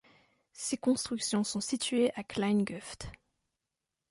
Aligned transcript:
Ces 0.53 0.77
constructions 0.77 1.43
sont 1.43 1.59
situées 1.59 2.11
à 2.15 2.23
Kleingœft. 2.23 3.11